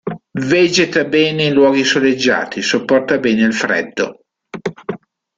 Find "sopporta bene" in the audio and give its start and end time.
2.63-3.43